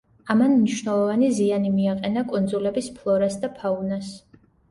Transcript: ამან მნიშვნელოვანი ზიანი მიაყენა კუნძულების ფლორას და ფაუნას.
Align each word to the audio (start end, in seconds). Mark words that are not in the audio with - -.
ამან 0.33 0.53
მნიშვნელოვანი 0.59 1.27
ზიანი 1.39 1.73
მიაყენა 1.75 2.25
კუნძულების 2.33 2.89
ფლორას 2.97 3.39
და 3.47 3.51
ფაუნას. 3.61 4.11